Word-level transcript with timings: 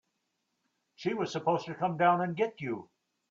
She 0.95 1.13
was 1.13 1.31
supposed 1.31 1.67
to 1.67 1.75
come 1.75 1.95
down 1.95 2.21
and 2.21 2.35
get 2.35 2.59
you. 2.59 2.89